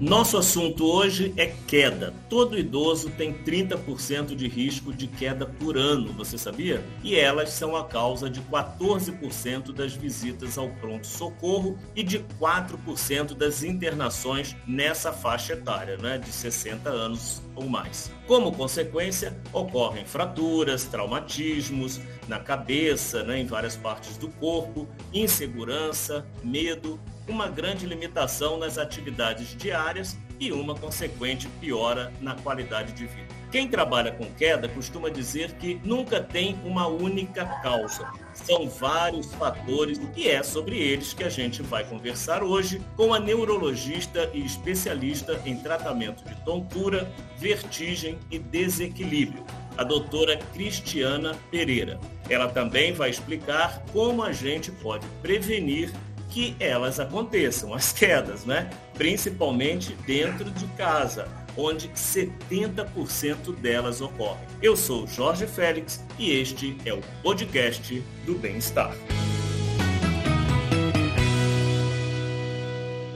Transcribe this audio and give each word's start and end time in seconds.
Nosso 0.00 0.38
assunto 0.38 0.86
hoje 0.86 1.34
é 1.36 1.46
queda. 1.46 2.14
Todo 2.28 2.56
idoso 2.56 3.10
tem 3.10 3.34
30% 3.34 4.36
de 4.36 4.46
risco 4.46 4.92
de 4.92 5.08
queda 5.08 5.44
por 5.44 5.76
ano, 5.76 6.12
você 6.12 6.38
sabia? 6.38 6.84
E 7.02 7.16
elas 7.16 7.50
são 7.50 7.74
a 7.74 7.84
causa 7.84 8.30
de 8.30 8.40
14% 8.42 9.72
das 9.72 9.94
visitas 9.94 10.56
ao 10.56 10.68
pronto-socorro 10.68 11.76
e 11.96 12.04
de 12.04 12.20
4% 12.40 13.34
das 13.34 13.64
internações 13.64 14.54
nessa 14.68 15.12
faixa 15.12 15.54
etária, 15.54 15.96
né, 15.96 16.16
de 16.16 16.30
60 16.30 16.88
anos 16.88 17.42
ou 17.56 17.68
mais. 17.68 18.08
Como 18.28 18.52
consequência, 18.52 19.36
ocorrem 19.52 20.04
fraturas, 20.04 20.84
traumatismos 20.84 22.00
na 22.28 22.38
cabeça, 22.38 23.24
né, 23.24 23.40
em 23.40 23.46
várias 23.46 23.76
partes 23.76 24.16
do 24.16 24.28
corpo, 24.28 24.86
insegurança, 25.12 26.24
medo 26.44 27.00
uma 27.28 27.48
grande 27.48 27.86
limitação 27.86 28.58
nas 28.58 28.78
atividades 28.78 29.56
diárias 29.56 30.16
e 30.40 30.52
uma 30.52 30.74
consequente 30.74 31.48
piora 31.60 32.12
na 32.20 32.34
qualidade 32.34 32.92
de 32.92 33.06
vida. 33.06 33.38
Quem 33.50 33.66
trabalha 33.66 34.12
com 34.12 34.26
queda 34.34 34.68
costuma 34.68 35.08
dizer 35.08 35.52
que 35.52 35.80
nunca 35.82 36.22
tem 36.22 36.58
uma 36.64 36.86
única 36.86 37.46
causa. 37.62 38.06
São 38.34 38.68
vários 38.68 39.32
fatores 39.34 39.98
e 40.14 40.28
é 40.28 40.42
sobre 40.42 40.76
eles 40.76 41.14
que 41.14 41.24
a 41.24 41.30
gente 41.30 41.62
vai 41.62 41.82
conversar 41.82 42.42
hoje 42.42 42.82
com 42.94 43.14
a 43.14 43.18
neurologista 43.18 44.30
e 44.34 44.44
especialista 44.44 45.40
em 45.46 45.56
tratamento 45.56 46.22
de 46.24 46.34
tontura, 46.44 47.10
vertigem 47.38 48.18
e 48.30 48.38
desequilíbrio, 48.38 49.42
a 49.78 49.82
doutora 49.82 50.36
Cristiana 50.52 51.34
Pereira. 51.50 51.98
Ela 52.28 52.48
também 52.48 52.92
vai 52.92 53.08
explicar 53.08 53.82
como 53.92 54.22
a 54.22 54.30
gente 54.30 54.70
pode 54.70 55.06
prevenir 55.22 55.90
que 56.28 56.54
elas 56.60 57.00
aconteçam, 57.00 57.74
as 57.74 57.92
quedas, 57.92 58.44
né? 58.44 58.70
Principalmente 58.94 59.94
dentro 60.06 60.50
de 60.50 60.66
casa, 60.68 61.28
onde 61.56 61.88
70% 61.88 63.54
delas 63.56 64.00
ocorrem. 64.00 64.46
Eu 64.62 64.76
sou 64.76 65.06
Jorge 65.06 65.46
Félix 65.46 66.04
e 66.18 66.30
este 66.30 66.76
é 66.84 66.92
o 66.92 67.00
podcast 67.22 68.02
do 68.24 68.34
Bem-Estar. 68.34 68.94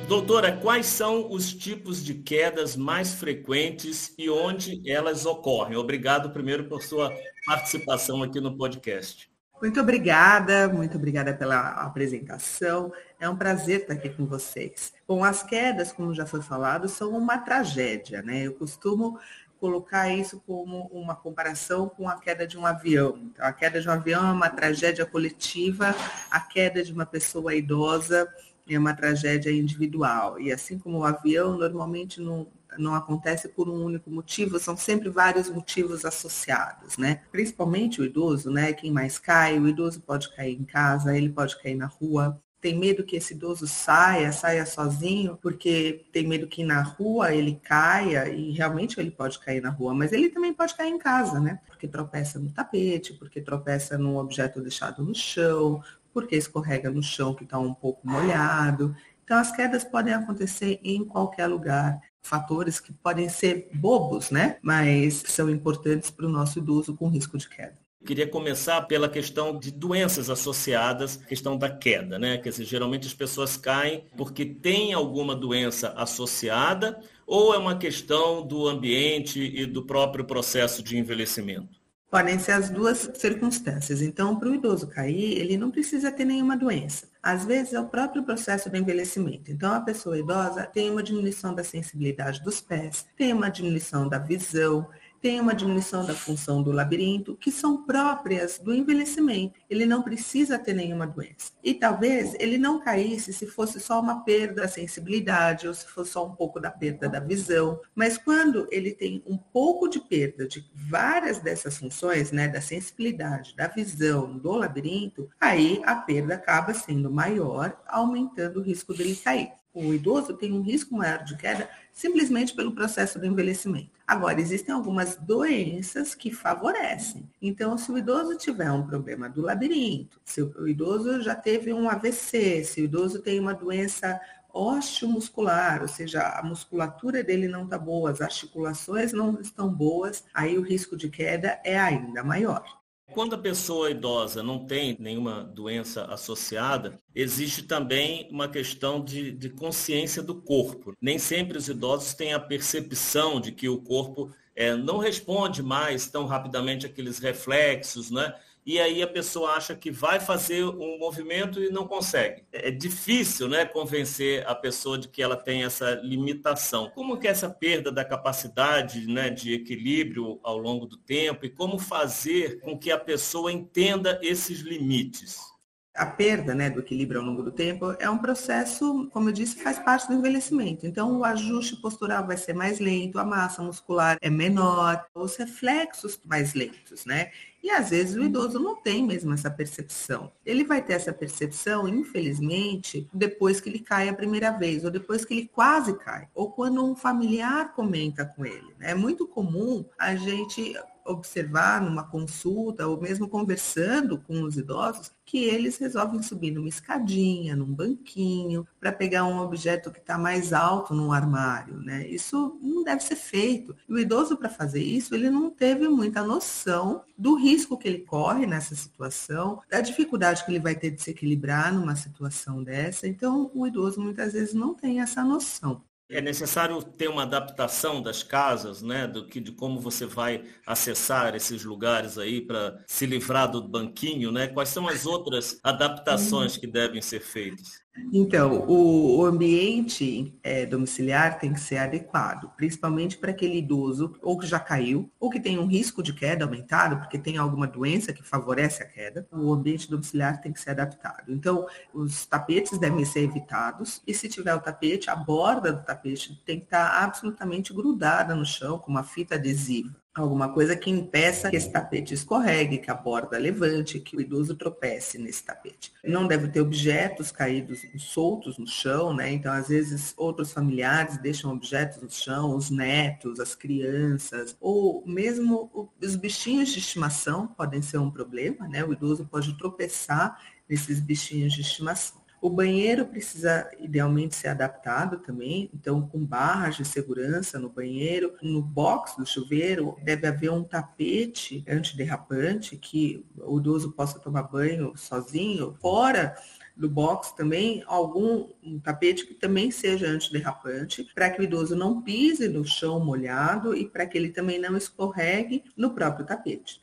Doutora, 0.09 0.53
quais 0.53 0.85
são 0.87 1.33
os 1.33 1.55
tipos 1.55 2.05
de 2.05 2.13
quedas 2.13 2.77
mais 2.77 3.15
frequentes 3.15 4.13
e 4.19 4.29
onde 4.29 4.83
elas 4.87 5.25
ocorrem? 5.25 5.77
Obrigado 5.77 6.31
primeiro 6.31 6.65
por 6.65 6.83
sua 6.83 7.11
participação 7.47 8.23
aqui 8.23 8.39
no 8.39 8.55
podcast. 8.55 9.32
Muito 9.63 9.81
obrigada, 9.81 10.69
muito 10.69 10.97
obrigada 10.97 11.33
pela 11.33 11.69
apresentação. 11.85 12.93
É 13.21 13.29
um 13.29 13.37
prazer 13.37 13.83
estar 13.83 13.95
aqui 13.95 14.09
com 14.11 14.27
vocês. 14.27 14.93
Bom, 15.07 15.23
as 15.23 15.45
quedas, 15.45 15.93
como 15.93 16.13
já 16.13 16.27
foi 16.27 16.43
falado, 16.43 16.89
são 16.89 17.17
uma 17.17 17.39
tragédia, 17.39 18.23
né? 18.23 18.43
Eu 18.43 18.55
costumo 18.55 19.21
colocar 19.61 20.13
isso 20.13 20.43
como 20.45 20.87
uma 20.87 21.15
comparação 21.15 21.89
com 21.89 22.09
a 22.09 22.19
queda 22.19 22.45
de 22.45 22.59
um 22.59 22.67
avião. 22.67 23.17
Então, 23.23 23.47
a 23.47 23.53
queda 23.53 23.81
de 23.81 23.89
um 23.89 23.93
avião 23.93 24.27
é 24.27 24.33
uma 24.33 24.51
tragédia 24.51 25.07
coletiva, 25.07 25.95
a 26.29 26.41
queda 26.41 26.83
de 26.83 26.93
uma 26.93 27.07
pessoa 27.07 27.55
idosa 27.55 28.29
é 28.69 28.77
uma 28.77 28.95
tragédia 28.95 29.53
individual. 29.53 30.41
E 30.41 30.53
assim 30.53 30.77
como 30.77 30.99
o 30.99 31.05
avião, 31.05 31.57
normalmente 31.57 32.21
não 32.21 32.49
não 32.79 32.95
acontece 32.95 33.49
por 33.49 33.69
um 33.69 33.85
único 33.85 34.11
motivo, 34.11 34.59
são 34.59 34.77
sempre 34.77 35.09
vários 35.09 35.49
motivos 35.49 36.05
associados, 36.05 36.97
né? 36.97 37.23
Principalmente 37.31 38.01
o 38.01 38.05
idoso, 38.05 38.51
né? 38.51 38.73
Quem 38.73 38.91
mais 38.91 39.19
cai, 39.19 39.59
o 39.59 39.69
idoso 39.69 40.01
pode 40.01 40.35
cair 40.35 40.55
em 40.59 40.65
casa, 40.65 41.17
ele 41.17 41.29
pode 41.29 41.61
cair 41.61 41.75
na 41.75 41.87
rua, 41.87 42.41
tem 42.63 42.79
medo 42.79 43.03
que 43.03 43.17
esse 43.17 43.35
idoso 43.35 43.67
saia, 43.67 44.31
saia 44.31 44.65
sozinho, 44.65 45.37
porque 45.43 46.05
tem 46.13 46.27
medo 46.29 46.47
que 46.47 46.63
na 46.63 46.81
rua 46.81 47.35
ele 47.35 47.61
caia 47.61 48.29
e 48.29 48.53
realmente 48.53 49.01
ele 49.01 49.11
pode 49.11 49.37
cair 49.41 49.61
na 49.61 49.69
rua, 49.69 49.93
mas 49.93 50.13
ele 50.13 50.29
também 50.29 50.55
pode 50.55 50.77
cair 50.77 50.91
em 50.91 50.99
casa, 50.99 51.41
né? 51.41 51.59
Porque 51.67 51.89
tropeça 51.89 52.39
no 52.39 52.53
tapete, 52.53 53.15
porque 53.15 53.41
tropeça 53.41 53.99
num 53.99 54.17
objeto 54.17 54.61
deixado 54.61 55.03
no 55.03 55.13
chão, 55.13 55.83
porque 56.15 56.37
escorrega 56.37 56.89
no 56.89 57.03
chão 57.03 57.35
que 57.35 57.43
está 57.43 57.59
um 57.59 57.75
pouco 57.75 58.07
molhado. 58.07 58.95
Então 59.25 59.39
as 59.39 59.51
quedas 59.51 59.83
podem 59.83 60.15
acontecer 60.15 60.79
em 60.85 61.05
qualquer 61.05 61.49
lugar 61.49 62.01
fatores 62.23 62.81
que 62.81 62.93
podem 62.93 63.29
ser 63.29 63.69
bobos, 63.75 64.31
né? 64.31 64.59
Mas 64.63 65.23
são 65.27 65.51
importantes 65.51 66.11
para 66.11 66.27
o 66.27 66.31
nosso 66.31 66.59
idoso 66.59 66.97
com 66.97 67.09
risco 67.09 67.37
de 67.37 67.49
queda. 67.49 67.83
Queria 68.05 68.27
começar 68.27 68.83
pela 68.83 69.09
questão 69.09 69.57
de 69.57 69.71
doenças 69.71 70.29
associadas, 70.29 71.17
questão 71.17 71.57
da 71.57 71.71
queda, 71.71 72.19
né? 72.19 72.37
Quer 72.37 72.49
dizer, 72.49 72.65
geralmente 72.65 73.07
as 73.07 73.15
pessoas 73.15 73.57
caem 73.57 74.05
porque 74.17 74.45
tem 74.45 74.93
alguma 74.93 75.37
doença 75.37 75.91
associada 75.91 76.99
ou 77.27 77.55
é 77.55 77.59
uma 77.59 77.77
questão 77.77 78.45
do 78.45 78.67
ambiente 78.69 79.41
e 79.41 79.67
do 79.67 79.85
próprio 79.85 80.25
processo 80.25 80.83
de 80.83 80.99
envelhecimento? 80.99 81.82
Podem 82.13 82.39
ser 82.39 82.53
as 82.53 82.69
duas 82.69 83.11
circunstâncias. 83.15 84.03
Então, 84.03 84.39
para 84.39 84.51
o 84.51 84.55
idoso 84.55 84.87
cair, 84.87 85.33
ele 85.39 85.57
não 85.57 85.71
precisa 85.71 86.13
ter 86.13 86.27
nenhuma 86.27 86.55
doença. 86.55 87.09
Às 87.23 87.47
vezes 87.47 87.73
é 87.73 87.81
o 87.81 87.89
próprio 87.89 88.23
processo 88.23 88.69
do 88.69 88.77
envelhecimento. 88.77 89.51
Então, 89.51 89.73
a 89.73 89.81
pessoa 89.81 90.19
idosa 90.19 90.67
tem 90.67 90.91
uma 90.91 91.03
diminuição 91.03 91.55
da 91.55 91.65
sensibilidade 91.65 92.43
dos 92.43 92.61
pés, 92.61 93.07
tem 93.17 93.33
uma 93.33 93.49
diminuição 93.49 94.11
da 94.11 94.19
visão, 94.19 94.87
tem 95.23 95.39
uma 95.39 95.55
diminuição 95.55 96.05
da 96.05 96.15
função 96.15 96.65
do 96.65 96.73
labirinto, 96.73 97.37
que 97.37 97.53
são 97.53 97.85
próprias 97.85 98.59
do 98.59 98.75
envelhecimento. 98.75 99.61
Ele 99.71 99.87
não 99.87 100.03
precisa 100.03 100.59
ter 100.59 100.75
nenhuma 100.75 101.07
doença. 101.07 101.53
E 101.63 101.73
talvez 101.73 102.35
ele 102.41 102.59
não 102.59 102.81
caísse 102.81 103.33
se 103.33 103.47
fosse 103.47 103.79
só 103.79 104.01
uma 104.01 104.25
perda 104.25 104.63
da 104.63 104.69
sensibilidade 104.69 105.69
ou 105.69 105.73
se 105.73 105.87
fosse 105.87 106.11
só 106.11 106.27
um 106.27 106.35
pouco 106.35 106.59
da 106.59 106.73
perda 106.73 107.09
da 107.09 107.21
visão. 107.21 107.81
Mas 107.95 108.19
quando 108.19 108.67
ele 108.73 108.91
tem 108.91 109.23
um 109.25 109.37
pouco 109.37 109.89
de 109.89 110.01
perda 110.01 110.47
de 110.47 110.69
várias 110.75 111.39
dessas 111.39 111.79
funções, 111.79 112.33
né, 112.33 112.49
da 112.49 112.61
sensibilidade, 112.61 113.55
da 113.55 113.69
visão, 113.69 114.37
do 114.37 114.51
labirinto, 114.53 115.31
aí 115.41 115.81
a 115.85 115.95
perda 115.95 116.35
acaba 116.35 116.75
sendo 116.75 117.09
maior, 117.09 117.81
aumentando 117.87 118.59
o 118.59 118.63
risco 118.63 118.93
dele 118.93 119.15
cair. 119.15 119.53
O 119.75 119.95
idoso 119.95 120.35
tem 120.35 120.53
um 120.53 120.61
risco 120.61 120.95
maior 120.95 121.25
de 121.25 121.37
queda 121.37 121.69
simplesmente 121.93 122.55
pelo 122.55 122.73
processo 122.73 123.19
do 123.19 123.27
envelhecimento. 123.27 123.91
Agora, 124.07 124.41
existem 124.41 124.75
algumas 124.75 125.17
doenças 125.17 126.15
que 126.15 126.31
favorecem. 126.31 127.29
Então, 127.41 127.79
se 127.79 127.91
o 127.91 127.97
idoso 127.97 128.37
tiver 128.37 128.71
um 128.71 128.87
problema 128.87 129.29
do 129.29 129.41
labirinto, 129.41 130.21
se 130.25 130.43
o 130.43 130.69
idoso 130.69 131.23
já 131.23 131.35
teve 131.35 131.73
um 131.73 131.89
AVC, 131.89 132.65
se 132.65 132.83
o 132.83 132.85
idoso 132.85 133.21
tem 133.21 133.41
uma 133.41 133.55
doença 133.55 134.21
osteomuscular, 134.53 135.81
ou 135.81 135.89
seja, 135.89 136.21
a 136.23 136.43
musculatura 136.43 137.25
dele 137.25 137.49
não 137.49 137.65
está 137.65 137.79
boa, 137.79 138.11
as 138.11 138.21
articulações 138.21 139.13
não 139.13 139.41
estão 139.41 139.73
boas, 139.73 140.25
aí 140.35 140.59
o 140.59 140.63
risco 140.63 140.97
de 140.97 141.09
queda 141.09 141.59
é 141.65 141.79
ainda 141.79 142.23
maior. 142.23 142.82
Quando 143.13 143.35
a 143.35 143.39
pessoa 143.39 143.91
idosa 143.91 144.43
não 144.43 144.67
tem 144.67 144.97
nenhuma 144.99 145.45
doença 145.45 146.05
associada, 146.07 146.99
existe 147.15 147.63
também 147.63 148.29
uma 148.31 148.49
questão 148.49 149.05
de, 149.05 149.33
de, 149.33 149.51
consciência 149.51 150.23
do 150.23 150.41
corpo. 150.41 150.95
Nem 151.01 151.19
sempre 151.19 151.59
os 151.59 151.69
idosos 151.69 152.15
têm 152.15 152.33
a 152.33 152.41
percepção 152.41 153.41
de 153.41 153.53
que 153.53 153.69
o 153.69 153.83
corpo 153.83 154.33
é, 154.57 154.75
não 154.75 154.99
responde 154.99 155.63
mais 155.63 156.09
tão 156.09 156.27
rapidamente 156.27 156.87
aqueles 156.87 157.19
reflexos, 157.19 158.11
né? 158.11 158.35
E 158.65 158.81
aí 158.81 159.03
a 159.03 159.07
pessoa 159.07 159.53
acha 159.53 159.75
que 159.75 159.91
vai 159.91 160.21
fazer 160.21 160.65
um 160.65 160.99
movimento 160.99 161.63
e 161.63 161.71
não 161.71 161.87
consegue. 161.87 162.45
É 162.53 162.71
difícil, 162.71 163.49
né, 163.49 163.65
convencer 163.65 164.47
a 164.47 164.55
pessoa 164.55 164.97
de 164.97 165.09
que 165.09 165.23
ela 165.23 165.37
tem 165.37 165.65
essa 165.65 165.95
limitação. 166.03 166.91
Como 166.91 167.19
que 167.19 167.27
é 167.27 167.31
essa 167.31 167.51
perda 167.51 167.91
da 167.91 168.05
capacidade, 168.05 169.07
né, 169.07 169.31
de 169.31 169.53
equilíbrio 169.53 170.39
ao 170.43 170.59
longo 170.59 170.87
do 170.87 170.97
tempo 170.97 171.45
e 171.45 171.51
como 171.51 171.79
fazer 171.79 172.61
com 172.61 172.79
que 172.79 172.91
a 172.91 172.99
pessoa 172.99 173.53
entenda 173.53 174.19
esses 174.23 174.61
limites? 174.61 175.52
A 175.95 176.07
perda 176.07 176.55
né, 176.55 176.71
do 176.71 176.81
equilíbrio 176.81 177.21
ao 177.21 177.27
longo 177.27 177.43
do 177.43 177.53
tempo 177.53 177.95
é 177.99 178.09
um 178.09 178.17
processo, 178.17 179.09
como 179.13 179.29
eu 179.29 179.33
disse, 179.33 179.63
faz 179.63 179.79
parte 179.79 180.09
do 180.09 180.15
envelhecimento. 180.15 180.87
Então, 180.87 181.19
o 181.19 181.25
ajuste 181.25 181.77
postural 181.77 182.27
vai 182.27 182.37
ser 182.37 182.55
mais 182.55 182.81
lento, 182.81 183.19
a 183.19 183.25
massa 183.25 183.63
muscular 183.63 184.17
é 184.21 184.31
menor, 184.31 185.05
os 185.15 185.37
reflexos 185.37 186.19
mais 186.25 186.55
lentos, 186.55 187.05
né? 187.05 187.31
E 187.63 187.71
às 187.71 187.91
vezes 187.91 188.17
o 188.17 188.25
idoso 188.25 188.59
não 188.59 188.75
tem 188.75 189.07
mesmo 189.07 189.33
essa 189.33 189.49
percepção. 189.49 190.33
Ele 190.45 190.65
vai 190.65 190.83
ter 190.83 190.95
essa 190.95 191.13
percepção, 191.13 191.87
infelizmente, 191.87 193.09
depois 193.13 193.61
que 193.61 193.69
ele 193.69 193.79
cai 193.79 194.09
a 194.09 194.15
primeira 194.15 194.51
vez, 194.51 194.85
ou 194.85 194.91
depois 194.91 195.25
que 195.25 195.35
ele 195.35 195.51
quase 195.53 195.97
cai, 195.99 196.27
ou 196.35 196.51
quando 196.51 196.85
um 196.85 196.97
familiar 196.97 197.73
comenta 197.73 198.25
com 198.25 198.45
ele. 198.45 198.75
Né? 198.79 198.91
É 198.91 198.95
muito 198.95 199.29
comum 199.29 199.85
a 199.97 200.17
gente 200.17 200.75
observar 201.05 201.81
numa 201.81 202.05
consulta 202.05 202.87
ou 202.87 203.01
mesmo 203.01 203.29
conversando 203.29 204.19
com 204.19 204.43
os 204.43 204.57
idosos 204.57 205.11
que 205.25 205.45
eles 205.45 205.79
resolvem 205.79 206.23
subir 206.23 206.51
numa 206.51 206.69
escadinha, 206.69 207.57
num 207.57 207.73
banquinho, 207.73 208.67
para 208.79 208.93
pegar 208.93 209.25
um 209.25 209.39
objeto 209.39 209.91
que 209.91 209.99
está 209.99 210.19
mais 210.19 210.53
alto 210.53 210.95
num 210.95 211.13
armário, 211.13 211.81
né? 211.81 212.07
Isso 212.07 212.59
não 212.61 212.83
deve 212.83 213.03
ser 213.03 213.17
feito. 213.17 213.75
E 213.89 213.93
o 213.93 213.99
idoso, 213.99 214.37
para 214.37 214.49
fazer 214.49 214.83
isso, 214.83 215.15
ele 215.15 215.31
não 215.31 215.51
teve 215.51 215.89
muita 215.89 216.23
noção 216.23 217.03
do 217.17 217.35
risco 217.35 217.79
que 217.79 217.89
ele 217.89 218.01
corre 218.01 218.47
nessa 218.47 218.75
situação, 218.75 219.63
da 219.71 219.81
dificuldade 219.81 220.45
que 220.45 220.51
ele 220.51 220.61
vai 220.61 220.75
ter 220.75 220.91
de 220.91 221.01
se 221.01 221.11
equilibrar 221.11 221.73
numa 221.73 221.97
situação 221.97 222.63
dessa. 222.63 223.07
Então, 223.07 223.51
o 223.55 223.67
idoso 223.67 224.01
muitas 224.01 224.33
vezes 224.33 224.55
não 224.55 224.75
tem 224.75 225.01
essa 225.01 225.25
noção. 225.25 225.83
É 226.09 226.21
necessário 226.21 226.83
ter 226.83 227.09
uma 227.09 227.23
adaptação 227.23 228.03
das 228.03 228.23
casas, 228.23 228.83
né, 228.83 229.07
do 229.07 229.27
que 229.27 229.41
de 229.41 229.53
como 229.53 229.81
você 229.81 230.05
vai 230.05 230.45
acessar 230.67 231.35
esses 231.35 231.65
lugares 231.65 232.19
aí 232.19 232.41
para 232.41 232.85
se 232.87 233.07
livrar 233.07 233.51
do 233.51 233.67
banquinho, 233.67 234.31
né? 234.31 234.47
Quais 234.49 234.69
são 234.69 234.87
as 234.89 235.07
outras 235.07 235.59
adaptações 235.65 236.57
que 236.57 236.67
devem 236.67 237.01
ser 237.01 237.21
feitas? 237.21 237.83
Então, 238.13 238.65
o, 238.67 239.19
o 239.19 239.27
ambiente 239.27 240.39
é, 240.43 240.65
domiciliar 240.65 241.39
tem 241.39 241.53
que 241.53 241.61
ser 241.61 241.77
adequado, 241.77 242.51
principalmente 242.57 243.19
para 243.19 243.31
aquele 243.31 243.59
idoso 243.59 244.17
ou 244.23 244.39
que 244.39 244.47
já 244.47 244.59
caiu, 244.59 245.11
ou 245.21 245.29
que 245.29 245.41
tem 245.41 245.59
um 245.59 245.67
risco 245.67 246.03
de 246.03 246.13
queda 246.15 246.45
aumentado, 246.45 246.99
porque 246.99 247.19
tem 247.19 247.37
alguma 247.37 247.67
doença 247.67 248.13
que 248.13 248.23
favorece 248.23 248.83
a 248.83 248.87
queda. 248.87 249.27
O 249.31 249.53
ambiente 249.53 249.91
domiciliar 249.91 250.41
tem 250.41 250.53
que 250.53 250.61
ser 250.61 250.71
adaptado. 250.71 251.33
Então, 251.33 251.67
os 251.93 252.25
tapetes 252.25 252.79
devem 252.79 253.05
ser 253.05 253.21
evitados, 253.21 254.03
e 254.07 254.15
se 254.15 254.29
tiver 254.29 254.55
o 254.55 254.61
tapete, 254.61 255.11
a 255.11 255.17
borda 255.17 255.73
do 255.73 255.85
tapete 255.85 256.43
tem 256.47 256.59
que 256.59 256.65
estar 256.65 257.03
absolutamente 257.03 257.75
grudada 257.75 258.35
no 258.35 258.45
chão, 258.45 258.79
com 258.79 258.91
uma 258.91 259.05
fita 259.05 259.35
adesiva 259.35 260.02
alguma 260.15 260.53
coisa 260.53 260.77
que 260.77 260.91
impeça 260.91 261.49
que 261.49 261.57
esse 261.57 261.71
tapete 261.71 262.13
escorregue, 262.13 262.79
que 262.79 262.91
a 262.91 262.95
borda 262.95 263.39
levante, 263.39 263.99
que 263.99 264.17
o 264.17 264.21
idoso 264.21 264.55
tropece 264.55 265.19
nesse 265.19 265.43
tapete. 265.43 265.93
Não 266.05 266.27
deve 266.27 266.49
ter 266.49 266.61
objetos 266.61 267.33
caídos 267.33 267.87
soltos 267.99 268.59
no 268.59 268.67
chão, 268.67 269.15
né? 269.15 269.33
Então, 269.33 269.53
às 269.53 269.69
vezes, 269.69 270.13
outros 270.17 270.53
familiares 270.53 271.17
deixam 271.17 271.53
objetos 271.53 272.03
no 272.03 272.11
chão, 272.11 272.55
os 272.55 272.71
netos, 272.71 273.41
as 273.41 273.55
crianças, 273.55 274.57
ou 274.61 275.03
mesmo 275.07 275.91
os 276.01 276.17
bichinhos 276.17 276.71
de 276.71 276.79
estimação 276.79 277.47
podem 277.47 277.81
ser 277.81 277.99
um 277.99 278.11
problema, 278.11 278.69
né? 278.69 278.85
O 278.85 278.93
idoso 278.93 279.25
pode 279.25 279.57
tropeçar 279.57 280.39
nesses 280.69 281.01
bichinhos 281.01 281.53
de 281.55 281.63
estimação. 281.63 282.22
O 282.43 282.51
banheiro 282.51 283.07
precisa 283.07 283.71
idealmente 283.79 284.35
ser 284.35 284.49
adaptado 284.49 285.19
também, 285.19 285.71
então 285.73 286.03
com 286.09 286.27
barras 286.27 286.75
de 286.75 286.85
segurança 286.85 287.57
no 287.57 287.69
banheiro. 287.69 288.35
No 288.43 288.61
box 288.61 289.17
do 289.17 289.25
chuveiro 289.25 289.97
deve 290.03 290.27
haver 290.27 290.51
um 290.51 290.65
tapete 290.65 291.65
antiderrapante 291.69 292.77
que 292.77 293.25
o 293.37 293.61
idoso 293.61 293.93
possa 293.93 294.19
tomar 294.19 294.43
banho 294.43 294.93
sozinho. 294.97 295.77
Fora 295.81 296.35
do 296.77 296.89
box 296.89 297.31
também 297.37 297.85
algum 297.87 298.49
um 298.61 298.81
tapete 298.81 299.25
que 299.25 299.35
também 299.35 299.71
seja 299.71 300.09
antiderrapante, 300.09 301.07
para 301.15 301.31
que 301.31 301.41
o 301.41 301.45
idoso 301.45 301.77
não 301.77 302.03
pise 302.03 302.49
no 302.49 302.65
chão 302.65 302.99
molhado 302.99 303.73
e 303.73 303.89
para 303.89 304.05
que 304.05 304.19
ele 304.19 304.31
também 304.31 304.59
não 304.59 304.77
escorregue 304.77 305.63
no 305.77 305.95
próprio 305.95 306.27
tapete. 306.27 306.83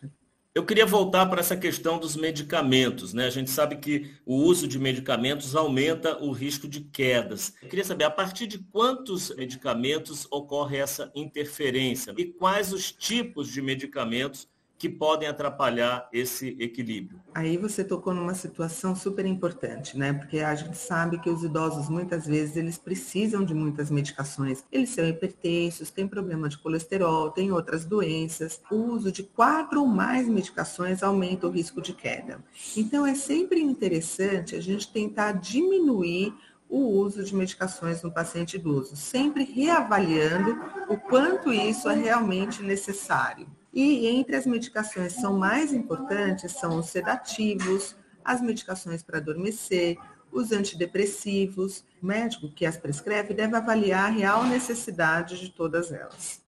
Eu 0.59 0.65
queria 0.65 0.85
voltar 0.85 1.25
para 1.27 1.39
essa 1.39 1.56
questão 1.56 1.97
dos 1.97 2.17
medicamentos, 2.17 3.13
né? 3.13 3.27
A 3.27 3.29
gente 3.29 3.50
sabe 3.50 3.77
que 3.77 4.11
o 4.25 4.35
uso 4.35 4.67
de 4.67 4.77
medicamentos 4.77 5.56
aumenta 5.56 6.21
o 6.21 6.33
risco 6.33 6.67
de 6.67 6.81
quedas. 6.81 7.53
Eu 7.61 7.69
queria 7.69 7.85
saber 7.85 8.03
a 8.03 8.11
partir 8.11 8.45
de 8.45 8.57
quantos 8.57 9.33
medicamentos 9.38 10.27
ocorre 10.29 10.75
essa 10.75 11.09
interferência 11.15 12.13
e 12.17 12.25
quais 12.25 12.73
os 12.73 12.91
tipos 12.91 13.47
de 13.47 13.61
medicamentos 13.61 14.50
que 14.80 14.88
podem 14.88 15.28
atrapalhar 15.28 16.08
esse 16.14 16.56
equilíbrio. 16.58 17.20
Aí 17.36 17.58
você 17.58 17.84
tocou 17.84 18.14
numa 18.14 18.34
situação 18.34 18.96
super 18.96 19.26
importante, 19.26 19.98
né? 19.98 20.14
Porque 20.14 20.40
a 20.40 20.56
gente 20.56 20.78
sabe 20.78 21.20
que 21.20 21.30
os 21.30 21.44
idosos 21.44 21.90
muitas 21.90 22.26
vezes 22.26 22.56
eles 22.56 22.78
precisam 22.78 23.44
de 23.44 23.54
muitas 23.54 23.92
medicações. 23.92 24.64
Eles 24.72 24.90
são 24.92 25.06
hipertensos, 25.06 25.92
têm 25.92 26.08
problema 26.08 26.48
de 26.48 26.58
colesterol, 26.58 27.30
têm 27.30 27.52
outras 27.52 27.84
doenças. 27.84 28.62
O 28.72 28.76
uso 28.76 29.12
de 29.12 29.22
quatro 29.22 29.81
ou 29.81 29.86
mais 29.86 30.30
medicações 30.30 31.04
aumenta 31.04 31.46
o 31.46 31.52
risco 31.52 31.81
de 31.81 31.92
queda. 31.92 32.42
Então 32.78 33.06
é 33.06 33.16
sempre 33.16 33.60
interessante 33.60 34.56
a 34.56 34.62
gente 34.62 34.90
tentar 34.94 35.34
diminuir 35.34 36.34
o 36.70 36.80
uso 36.80 37.22
de 37.22 37.36
medicações 37.36 38.02
no 38.02 38.14
paciente 38.14 38.56
idoso, 38.56 38.96
sempre 38.96 39.44
reavaliando 39.44 40.56
o 40.88 40.96
quanto 40.96 41.52
isso 41.52 41.90
é 41.90 41.96
realmente 41.96 42.64
necessário. 42.64 43.58
E 43.74 44.07
entre 44.07 44.36
as 44.36 44.45
medicações 44.45 45.13
que 45.13 45.21
são 45.21 45.38
mais 45.38 45.74
importantes 45.74 46.54
são 46.54 46.80
os 46.80 46.88
sedativos, 46.88 47.95
as 48.24 48.42
medicações 48.42 49.04
para 49.04 49.19
adormecer, 49.19 49.98
os 50.31 50.51
antidepressivos. 50.51 51.83
O 52.01 52.06
médico 52.06 52.51
que 52.51 52.66
as 52.66 52.77
prescreve 52.77 53.33
deve 53.33 53.56
avaliar 53.56 54.06
a 54.06 54.13
real 54.13 54.44
necessidade 54.45 55.39
de 55.39 55.50
todas 55.50 55.92
elas. 55.92 56.42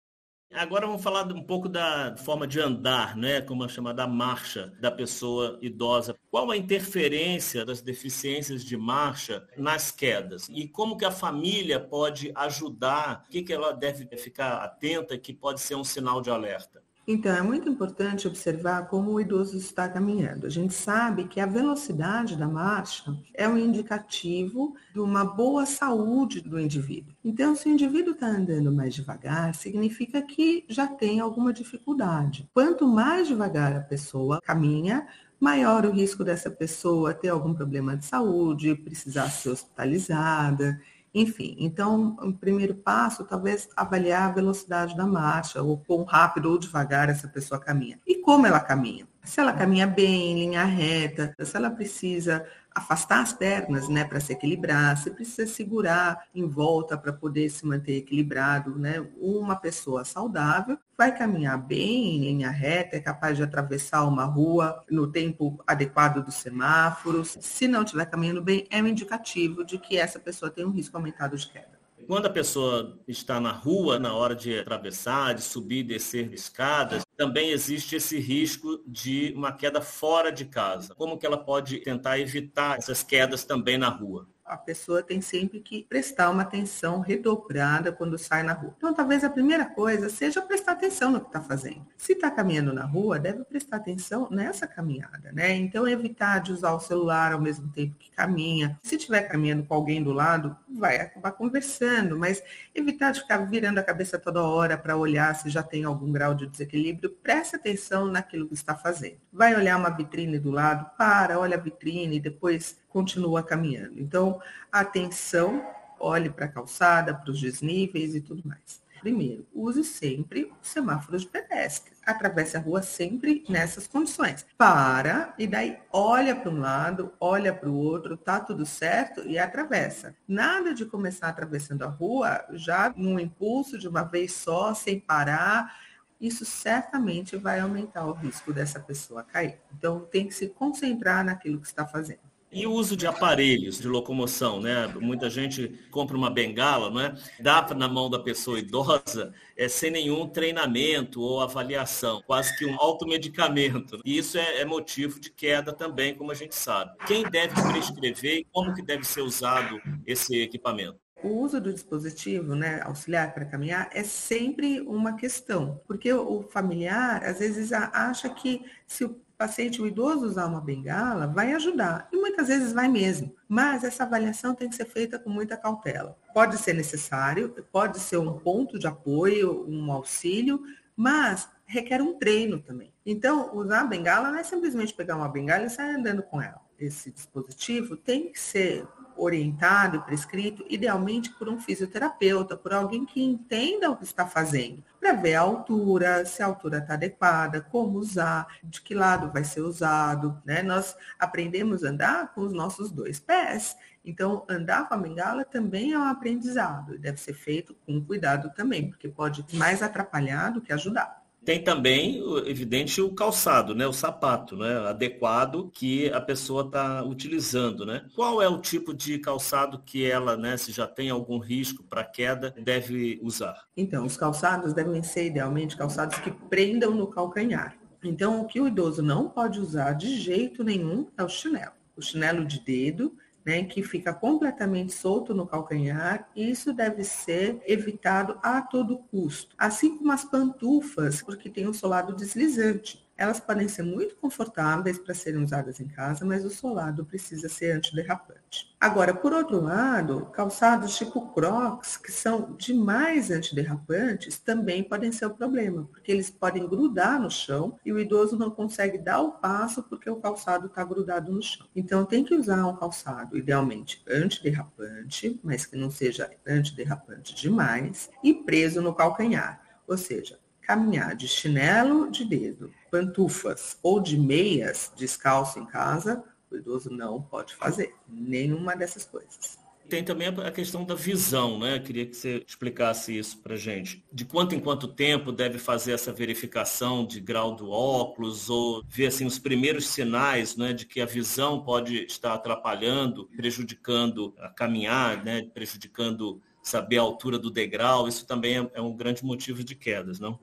Agora 0.52 0.88
vamos 0.88 1.04
falar 1.04 1.32
um 1.32 1.44
pouco 1.44 1.70
da 1.70 2.18
forma 2.18 2.48
de 2.48 2.60
andar, 2.60 3.16
né? 3.16 3.40
como 3.40 3.64
a 3.64 3.68
chamada 3.68 4.08
marcha 4.08 4.74
da 4.82 4.90
pessoa 4.90 5.60
idosa. 5.62 6.16
Qual 6.32 6.50
a 6.50 6.58
interferência 6.58 7.64
das 7.64 7.84
deficiências 7.84 8.64
de 8.66 8.76
marcha 8.76 9.48
nas 9.56 9.92
quedas? 9.92 10.50
E 10.50 10.68
como 10.68 10.98
que 10.98 11.06
a 11.06 11.12
família 11.12 11.80
pode 11.80 12.32
ajudar? 12.34 13.26
O 13.28 13.30
que, 13.30 13.44
que 13.44 13.54
ela 13.54 13.72
deve 13.74 14.08
ficar 14.18 14.64
atenta 14.64 15.20
que 15.20 15.34
pode 15.34 15.62
ser 15.62 15.76
um 15.76 15.84
sinal 15.84 16.20
de 16.20 16.32
alerta? 16.32 16.82
Então, 17.12 17.36
é 17.36 17.42
muito 17.42 17.68
importante 17.68 18.28
observar 18.28 18.88
como 18.88 19.10
o 19.10 19.20
idoso 19.20 19.58
está 19.58 19.90
caminhando. 19.90 20.46
A 20.46 20.50
gente 20.50 20.76
sabe 20.76 21.24
que 21.24 21.40
a 21.40 21.48
velocidade 21.48 22.36
da 22.36 22.48
marcha 22.48 23.18
é 23.34 23.50
um 23.50 23.58
indicativo 23.58 24.76
de 24.94 25.00
uma 25.00 25.26
boa 25.26 25.66
saúde 25.66 26.40
do 26.40 26.60
indivíduo. 26.60 27.16
Então, 27.26 27.56
se 27.56 27.68
o 27.68 27.72
indivíduo 27.72 28.14
está 28.14 28.28
andando 28.28 28.72
mais 28.72 28.94
devagar, 28.94 29.56
significa 29.56 30.22
que 30.22 30.64
já 30.70 30.86
tem 30.86 31.20
alguma 31.20 31.52
dificuldade. 31.52 32.48
Quanto 32.54 32.88
mais 32.88 33.28
devagar 33.28 33.76
a 33.76 33.82
pessoa 33.82 34.40
caminha, 34.44 35.08
maior 35.40 35.88
o 35.88 35.92
risco 35.92 36.24
dessa 36.24 36.52
pessoa 36.52 37.12
ter 37.12 37.30
algum 37.30 37.56
problema 37.56 37.98
de 37.98 38.06
saúde, 38.06 38.76
precisar 38.76 39.32
ser 39.32 39.50
hospitalizada. 39.50 40.80
Enfim, 41.14 41.56
então, 41.60 42.16
o 42.22 42.34
primeiro 42.34 42.76
passo, 42.76 43.24
talvez 43.24 43.68
avaliar 43.76 44.30
a 44.30 44.34
velocidade 44.34 44.96
da 44.96 45.08
marcha, 45.08 45.62
ou 45.62 45.78
quão 45.78 46.04
rápido 46.04 46.52
ou 46.52 46.58
devagar 46.58 47.10
essa 47.10 47.28
pessoa 47.28 47.60
caminha. 47.60 48.00
E 48.06 48.16
como 48.18 48.46
ela 48.46 48.60
caminha. 48.60 49.08
Se 49.24 49.40
ela 49.40 49.54
caminha 49.54 49.86
bem, 49.86 50.32
em 50.32 50.36
linha 50.36 50.64
reta, 50.64 51.36
se 51.40 51.58
ela 51.58 51.70
precisa 51.70 52.46
afastar 52.80 53.22
as 53.22 53.32
pernas, 53.32 53.88
né, 53.88 54.04
para 54.04 54.20
se 54.20 54.34
equilibrar, 54.34 54.98
se 54.98 55.12
precisa 55.12 55.46
segurar 55.46 56.26
em 56.34 56.48
volta 56.48 56.98
para 56.98 57.14
poder 57.14 57.50
se 57.50 57.66
manter 57.66 57.98
equilibrado, 57.98 58.78
né? 58.78 59.06
Uma 59.18 59.56
pessoa 59.56 60.04
saudável 60.04 60.78
vai 60.98 61.16
caminhar 61.16 61.58
bem 61.58 62.18
em 62.18 62.20
linha 62.20 62.50
reta, 62.50 62.98
é 62.98 63.00
capaz 63.00 63.38
de 63.38 63.44
atravessar 63.44 64.04
uma 64.06 64.26
rua 64.26 64.84
no 64.90 65.08
tempo 65.08 65.62
adequado 65.66 66.24
dos 66.24 66.36
semáforos. 66.36 67.38
Se 67.40 67.68
não 67.68 67.84
estiver 67.84 68.06
caminhando 68.06 68.42
bem, 68.42 68.68
é 68.70 68.82
um 68.82 68.88
indicativo 68.88 69.64
de 69.64 69.78
que 69.78 69.98
essa 69.98 70.20
pessoa 70.20 70.52
tem 70.52 70.66
um 70.66 70.72
risco 70.72 70.98
aumentado 70.98 71.38
de 71.38 71.48
queda. 71.48 71.79
Quando 72.10 72.26
a 72.26 72.32
pessoa 72.32 73.00
está 73.08 73.40
na 73.40 73.52
rua, 73.52 74.00
na 74.00 74.16
hora 74.16 74.36
de 74.36 74.58
atravessar, 74.58 75.36
de 75.36 75.44
subir 75.44 75.82
e 75.82 75.84
descer 75.84 76.34
escadas, 76.34 77.04
também 77.16 77.52
existe 77.52 77.96
esse 77.96 78.18
risco 78.18 78.84
de 78.88 79.32
uma 79.36 79.52
queda 79.52 79.80
fora 79.80 80.32
de 80.32 80.46
casa. 80.46 80.96
Como 80.96 81.20
que 81.20 81.26
ela 81.28 81.38
pode 81.38 81.78
tentar 81.82 82.18
evitar 82.18 82.80
essas 82.80 83.04
quedas 83.04 83.46
também 83.46 83.78
na 83.78 83.90
rua? 83.90 84.28
A 84.50 84.58
pessoa 84.58 85.04
tem 85.04 85.22
sempre 85.22 85.60
que 85.60 85.84
prestar 85.84 86.30
uma 86.30 86.42
atenção 86.42 87.00
redobrada 87.00 87.92
quando 87.92 88.18
sai 88.18 88.42
na 88.44 88.54
rua. 88.54 88.74
Então, 88.78 88.94
talvez 88.94 89.24
a 89.24 89.30
primeira 89.30 89.66
coisa 89.66 90.10
seja 90.10 90.42
prestar 90.42 90.74
atenção 90.74 91.12
no 91.12 91.22
que 91.22 91.28
está 91.28 91.40
fazendo. 91.40 91.86
Se 91.96 92.14
está 92.14 92.32
caminhando 92.32 92.74
na 92.74 92.84
rua, 92.84 93.20
deve 93.20 93.44
prestar 93.44 93.78
atenção 93.78 94.28
nessa 94.32 94.68
caminhada, 94.68 95.32
né? 95.32 95.56
Então, 95.56 95.88
evitar 95.88 96.40
de 96.40 96.52
usar 96.52 96.74
o 96.74 96.80
celular 96.80 97.32
ao 97.32 97.40
mesmo 97.40 97.70
tempo 97.70 97.96
que 98.00 98.10
caminha. 98.12 98.78
Se 98.82 98.96
estiver 98.96 99.22
caminhando 99.24 99.64
com 99.64 99.74
alguém 99.74 100.04
do 100.04 100.12
lado, 100.12 100.58
vai 100.68 100.98
acabar 100.98 101.32
conversando, 101.32 102.18
mas 102.18 102.42
evitar 102.74 103.12
de 103.12 103.22
ficar 103.22 103.38
virando 103.38 103.78
a 103.78 103.84
cabeça 103.84 104.18
toda 104.18 104.44
hora 104.44 104.78
para 104.78 104.98
olhar 104.98 105.36
se 105.36 105.50
já 105.50 105.62
tem 105.62 105.84
algum 105.84 106.12
grau 106.12 106.34
de 106.34 106.48
desequilíbrio. 106.48 107.12
Preste 107.22 107.56
atenção 107.56 108.08
naquilo 108.08 108.48
que 108.48 108.54
está 108.56 108.76
fazendo. 108.76 109.18
Vai 109.32 109.56
olhar 109.56 109.78
uma 109.78 109.90
vitrine 109.90 110.40
do 110.40 110.50
lado, 110.50 110.90
para, 110.98 111.40
olha 111.40 111.56
a 111.56 111.60
vitrine 111.60 112.20
depois 112.20 112.80
continua 112.90 113.44
caminhando. 113.44 114.00
Então, 114.00 114.42
atenção, 114.72 115.66
olhe 116.00 116.30
para 116.30 116.46
a 116.46 116.50
calçada, 116.50 117.14
para 117.14 117.32
os 117.32 117.40
desníveis 117.40 118.16
e 118.16 118.22
tudo 118.22 118.48
mais. 118.48 118.82
Primeiro, 119.00 119.48
use 119.54 119.84
sempre 119.86 120.44
o 120.44 120.56
semáforo 120.62 121.18
de 121.18 121.26
pedestre. 121.26 121.94
Atravesse 122.06 122.58
a 122.58 122.60
rua 122.60 122.82
sempre 122.82 123.46
nessas 123.48 123.88
condições. 123.88 124.46
Para 124.58 125.34
e 125.38 125.48
daí 125.48 125.78
olha 125.90 126.36
para 126.36 126.50
um 126.50 126.60
lado, 126.60 127.14
olha 127.18 127.54
para 127.54 127.70
o 127.70 127.78
outro, 127.78 128.18
tá 128.18 128.42
tudo 128.42 128.66
certo 128.66 129.22
e 129.26 129.40
atravessa. 129.40 130.14
Nada 130.28 130.74
de 130.74 130.86
começar 130.86 131.30
atravessando 131.30 131.84
a 131.84 131.88
rua 131.88 132.46
já 132.52 132.94
num 132.98 133.20
impulso 133.20 133.78
de 133.78 133.88
uma 133.88 134.04
vez 134.04 134.34
só, 134.34 134.74
sem 134.74 135.00
parar 135.00 135.74
isso 136.20 136.46
certamente 136.46 137.38
vai 137.38 137.60
aumentar 137.60 138.06
o 138.06 138.12
risco 138.12 138.52
dessa 138.52 138.80
pessoa 138.80 139.24
cair. 139.24 139.58
Então, 139.74 140.02
tem 140.02 140.28
que 140.28 140.34
se 140.34 140.50
concentrar 140.50 141.24
naquilo 141.24 141.62
que 141.62 141.68
está 141.68 141.86
fazendo. 141.88 142.29
E 142.52 142.66
o 142.66 142.72
uso 142.72 142.98
de 142.98 143.06
aparelhos 143.06 143.80
de 143.80 143.88
locomoção, 143.88 144.60
né? 144.60 144.88
Muita 145.00 145.30
gente 145.30 145.80
compra 145.92 146.18
uma 146.18 146.32
bengala, 146.32 146.90
não 146.90 147.00
é? 147.00 147.16
Dá 147.40 147.62
na 147.76 147.88
mão 147.88 148.10
da 148.10 148.18
pessoa 148.18 148.58
idosa 148.58 149.32
é, 149.56 149.68
sem 149.68 149.92
nenhum 149.92 150.28
treinamento 150.28 151.22
ou 151.22 151.42
avaliação, 151.42 152.24
quase 152.26 152.58
que 152.58 152.66
um 152.66 152.76
automedicamento. 152.80 154.02
E 154.04 154.18
isso 154.18 154.38
é, 154.40 154.62
é 154.62 154.66
motivo 154.66 155.20
de 155.20 155.30
queda 155.30 155.72
também, 155.72 156.16
como 156.16 156.32
a 156.32 156.36
gente 156.36 156.56
sabe. 156.56 156.98
Quem 157.06 157.24
deve 157.30 157.54
prescrever 157.62 158.40
e 158.40 158.48
como 158.52 158.74
que 158.74 158.82
deve 158.82 159.04
ser 159.04 159.22
usado 159.22 159.80
esse 160.08 160.42
equipamento? 160.42 160.98
O 161.22 161.42
uso 161.42 161.60
do 161.60 161.74
dispositivo 161.74 162.56
né, 162.56 162.82
auxiliar 162.82 163.34
para 163.34 163.46
caminhar 163.46 163.90
é 163.92 164.04
sempre 164.04 164.80
uma 164.82 165.18
questão, 165.18 165.82
porque 165.86 166.12
o 166.14 166.44
familiar 166.44 167.24
às 167.24 167.40
vezes 167.40 167.74
acha 167.74 168.30
que 168.30 168.66
se 168.88 169.04
o 169.04 169.20
paciente, 169.40 169.82
o 169.82 169.88
idoso 169.88 170.26
usar 170.26 170.48
uma 170.48 170.60
bengala, 170.60 171.26
vai 171.26 171.54
ajudar. 171.54 172.10
E 172.12 172.18
muitas 172.18 172.50
vezes 172.50 172.74
vai 172.74 172.90
mesmo. 172.90 173.34
Mas 173.48 173.86
essa 173.86 174.04
avaliação 174.04 174.54
tem 174.54 174.68
que 174.68 174.76
ser 174.76 174.86
feita 174.86 175.18
com 175.18 175.30
muita 175.30 175.56
cautela. 175.56 176.18
Pode 176.34 176.58
ser 176.58 176.74
necessário, 176.74 177.56
pode 177.72 178.02
ser 178.02 178.18
um 178.18 178.38
ponto 178.38 178.78
de 178.78 178.86
apoio, 178.86 179.66
um 179.66 179.94
auxílio, 179.94 180.62
mas 180.94 181.48
requer 181.66 182.02
um 182.02 182.20
treino 182.20 182.60
também. 182.60 182.94
Então, 183.06 183.56
usar 183.56 183.82
a 183.82 183.88
bengala 183.88 184.30
não 184.30 184.40
é 184.40 184.44
simplesmente 184.44 184.94
pegar 184.94 185.16
uma 185.16 185.30
bengala 185.30 185.64
e 185.64 185.70
sair 185.70 185.96
andando 185.96 186.22
com 186.22 186.42
ela. 186.42 186.60
Esse 186.78 187.10
dispositivo 187.10 187.96
tem 187.96 188.32
que 188.34 188.40
ser 188.40 188.86
orientado 189.20 189.98
e 189.98 190.02
prescrito, 190.02 190.66
idealmente 190.70 191.30
por 191.32 191.50
um 191.50 191.60
fisioterapeuta, 191.60 192.56
por 192.56 192.74
alguém 192.74 193.06
que 193.06 193.22
entenda 193.22 193.90
o 193.90 193.98
que 193.98 194.04
está 194.04 194.26
fazendo, 194.26 194.84
para 195.00 195.14
ver 195.14 195.36
a 195.36 195.42
altura, 195.42 196.26
se 196.26 196.42
a 196.42 196.46
altura 196.46 196.80
está 196.80 196.94
adequada, 196.94 197.62
como 197.62 197.98
usar, 197.98 198.48
de 198.64 198.82
que 198.82 198.94
lado 198.94 199.32
vai 199.32 199.44
ser 199.44 199.62
usado. 199.62 200.42
Né? 200.46 200.62
Nós 200.62 200.96
aprendemos 201.18 201.84
a 201.84 201.90
andar 201.90 202.34
com 202.34 202.42
os 202.42 202.54
nossos 202.54 202.92
dois 202.92 203.20
pés. 203.20 203.76
Então, 204.04 204.46
andar 204.50 204.88
com 204.88 204.94
a 204.94 204.98
bengala 204.98 205.44
também 205.44 205.92
é 205.92 206.00
um 206.00 206.04
aprendizado 206.04 206.96
e 206.96 206.98
deve 206.98 207.20
ser 207.20 207.34
feito 207.34 207.76
com 207.86 208.04
cuidado 208.04 208.52
também, 208.56 208.90
porque 208.90 209.10
pode 209.10 209.46
mais 209.56 209.84
atrapalhar 209.84 210.52
do 210.52 210.62
que 210.62 210.74
ajudar. 210.74 211.19
Tem 211.44 211.64
também, 211.64 212.22
evidente, 212.46 213.02
o 213.02 213.14
calçado, 213.14 213.74
né? 213.74 213.88
o 213.88 213.94
sapato 213.94 214.56
né? 214.56 214.88
adequado 214.88 215.72
que 215.74 216.12
a 216.12 216.22
pessoa 216.22 216.64
está 216.66 217.04
utilizando. 217.04 217.86
Né? 217.86 218.06
Qual 218.16 218.42
é 218.42 218.48
o 218.48 218.60
tipo 218.60 218.94
de 218.94 219.18
calçado 219.18 219.82
que 219.86 220.06
ela, 220.06 220.38
né, 220.38 220.58
se 220.58 220.72
já 220.72 220.86
tem 220.86 221.10
algum 221.10 221.40
risco 221.40 221.84
para 221.84 222.04
queda, 222.04 222.54
deve 222.62 223.20
usar? 223.22 223.66
Então, 223.76 224.06
os 224.06 224.18
calçados 224.18 224.74
devem 224.74 225.02
ser 225.02 225.28
idealmente 225.28 225.78
calçados 225.78 226.18
que 226.20 226.32
prendam 226.32 226.94
no 226.94 227.08
calcanhar. 227.08 227.78
Então, 228.04 228.42
o 228.42 228.46
que 228.46 228.62
o 228.62 228.68
idoso 228.68 229.02
não 229.02 229.30
pode 229.30 229.60
usar 229.60 229.94
de 229.94 230.18
jeito 230.18 230.64
nenhum 230.64 231.08
é 231.18 231.24
o 231.24 231.30
chinelo. 231.30 231.74
O 231.96 232.02
chinelo 232.02 232.46
de 232.46 232.60
dedo 232.62 233.14
né, 233.50 233.64
que 233.64 233.82
fica 233.82 234.14
completamente 234.14 234.94
solto 234.94 235.34
no 235.34 235.48
calcanhar, 235.48 236.30
isso 236.36 236.72
deve 236.72 237.04
ser 237.04 237.60
evitado 237.66 238.38
a 238.44 238.62
todo 238.62 239.00
custo. 239.10 239.56
Assim 239.58 239.98
como 239.98 240.12
as 240.12 240.24
pantufas, 240.24 241.24
porque 241.24 241.50
tem 241.50 241.68
um 241.68 241.74
solado 241.74 242.16
deslizante. 242.16 243.04
Elas 243.20 243.38
podem 243.38 243.68
ser 243.68 243.84
muito 243.84 244.16
confortáveis 244.16 244.98
para 244.98 245.14
serem 245.14 245.44
usadas 245.44 245.82
em 245.82 245.90
casa, 245.90 246.24
mas 246.24 246.46
o 246.46 246.50
solado 246.50 247.04
precisa 247.04 247.50
ser 247.50 247.72
antiderrapante. 247.72 248.74
Agora, 248.80 249.14
por 249.14 249.34
outro 249.34 249.60
lado, 249.60 250.28
calçados 250.28 250.98
tipo 250.98 251.28
Crocs, 251.34 251.98
que 251.98 252.14
são 252.14 252.56
demais 252.58 253.30
antiderrapantes, 253.30 254.40
também 254.40 254.82
podem 254.86 255.12
ser 255.12 255.26
o 255.26 255.34
problema, 255.34 255.84
porque 255.92 256.14
eles 256.14 256.30
podem 256.30 256.66
grudar 256.66 257.20
no 257.20 257.30
chão 257.30 257.78
e 257.86 257.92
o 257.92 258.00
idoso 258.00 258.38
não 258.38 258.50
consegue 258.50 258.98
dar 258.98 259.20
o 259.20 259.34
passo 259.34 259.84
porque 259.84 260.10
o 260.10 260.16
calçado 260.16 260.68
está 260.68 260.82
grudado 260.86 261.30
no 261.30 261.44
chão. 261.44 261.68
Então, 261.76 262.06
tem 262.06 262.24
que 262.24 262.34
usar 262.34 262.66
um 262.66 262.78
calçado, 262.78 263.38
idealmente 263.38 264.02
antiderrapante, 264.10 265.38
mas 265.44 265.66
que 265.66 265.76
não 265.76 265.92
seja 265.92 266.32
antiderrapante 266.48 267.36
demais, 267.36 268.10
e 268.24 268.34
preso 268.34 268.82
no 268.82 268.96
calcanhar. 268.96 269.62
Ou 269.86 269.98
seja, 269.98 270.40
caminhar 270.62 271.16
de 271.16 271.28
chinelo 271.28 272.10
de 272.10 272.24
dedo, 272.24 272.72
pantufas 272.90 273.78
ou 273.82 274.00
de 274.00 274.18
meias 274.18 274.92
descalço 274.96 275.60
em 275.60 275.66
casa, 275.66 276.24
o 276.52 276.56
idoso 276.56 276.90
não 276.90 277.22
pode 277.22 277.56
fazer 277.56 277.96
nenhuma 278.08 278.76
dessas 278.76 279.06
coisas. 279.06 279.60
Tem 279.90 280.04
também 280.04 280.28
a 280.28 280.52
questão 280.52 280.84
da 280.84 280.94
visão, 280.94 281.58
né? 281.58 281.80
queria 281.80 282.06
que 282.06 282.16
você 282.16 282.44
explicasse 282.48 283.18
isso 283.18 283.40
para 283.40 283.56
gente. 283.56 284.06
De 284.14 284.24
quanto 284.24 284.54
em 284.54 284.60
quanto 284.60 284.88
tempo 284.88 285.32
deve 285.32 285.58
fazer 285.58 285.94
essa 285.94 286.14
verificação 286.14 287.04
de 287.04 287.20
grau 287.20 287.56
do 287.56 287.72
óculos 287.72 288.52
ou 288.52 288.84
ver 288.88 289.08
assim 289.08 289.26
os 289.26 289.40
primeiros 289.40 289.88
sinais, 289.88 290.56
né, 290.56 290.74
de 290.74 290.86
que 290.86 291.02
a 291.02 291.08
visão 291.08 291.64
pode 291.64 292.06
estar 292.06 292.36
atrapalhando, 292.36 293.28
prejudicando 293.36 294.32
a 294.38 294.50
caminhar, 294.50 295.24
né, 295.24 295.50
prejudicando 295.52 296.40
saber 296.62 297.00
a 297.00 297.02
altura 297.02 297.40
do 297.40 297.50
degrau. 297.50 298.08
Isso 298.08 298.28
também 298.28 298.60
é, 298.60 298.72
é 298.76 298.82
um 298.82 298.96
grande 298.96 299.26
motivo 299.26 299.64
de 299.64 299.74
quedas, 299.74 300.20
não? 300.20 300.40